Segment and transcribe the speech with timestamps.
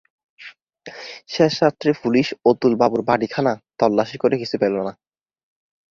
[1.27, 4.93] শেষ রাত্রে পুলিস অতুল বাবুর বাড়ি খানা তল্লাশি করে কিছু পেল না।